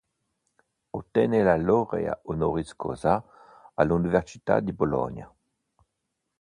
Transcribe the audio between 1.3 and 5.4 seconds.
la laurea honoris causa all'Università di Bologna.